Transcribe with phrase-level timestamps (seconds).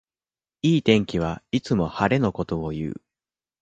[0.63, 2.95] いい天気はいつも晴れのことをいう